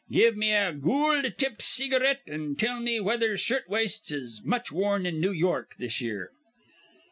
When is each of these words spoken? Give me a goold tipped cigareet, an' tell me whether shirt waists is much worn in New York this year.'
Give 0.11 0.35
me 0.35 0.51
a 0.51 0.73
goold 0.73 1.37
tipped 1.37 1.61
cigareet, 1.61 2.27
an' 2.27 2.55
tell 2.55 2.79
me 2.79 2.99
whether 2.99 3.37
shirt 3.37 3.69
waists 3.69 4.09
is 4.09 4.41
much 4.43 4.71
worn 4.71 5.05
in 5.05 5.21
New 5.21 5.31
York 5.31 5.75
this 5.77 6.01
year.' 6.01 6.31